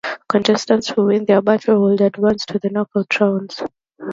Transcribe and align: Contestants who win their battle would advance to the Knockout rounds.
Contestants 0.27 0.89
who 0.89 1.05
win 1.05 1.25
their 1.25 1.43
battle 1.43 1.79
would 1.83 2.01
advance 2.01 2.43
to 2.47 2.57
the 2.57 2.71
Knockout 2.71 3.19
rounds. 3.19 3.61